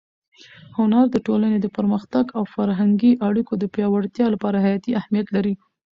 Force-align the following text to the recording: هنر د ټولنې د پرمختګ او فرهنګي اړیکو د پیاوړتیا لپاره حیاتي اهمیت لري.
هنر 0.77 1.05
د 1.11 1.17
ټولنې 1.27 1.57
د 1.61 1.67
پرمختګ 1.77 2.25
او 2.37 2.43
فرهنګي 2.53 3.13
اړیکو 3.27 3.53
د 3.57 3.63
پیاوړتیا 3.73 4.25
لپاره 4.33 4.63
حیاتي 4.65 4.91
اهمیت 4.99 5.27
لري. 5.35 5.53